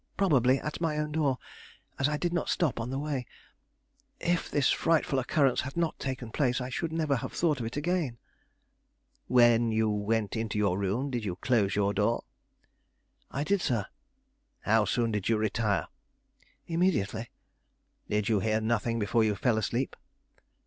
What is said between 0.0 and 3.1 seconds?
Probably at my own door, as I did not stop on the